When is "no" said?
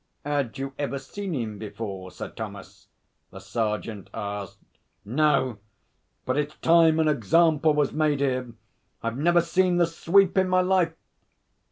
5.05-5.59